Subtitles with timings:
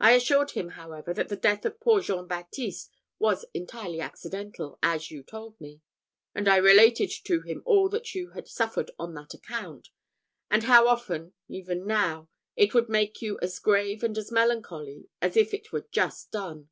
[0.00, 5.10] I assured him, however, that the death of poor Jean Baptiste was entirely accidental, as
[5.10, 5.82] you told me;
[6.34, 9.90] and I related to him all that you had suffered on that account,
[10.50, 15.36] and how often, even now, it would make you as grave and as melancholy as
[15.36, 16.70] if it were just done.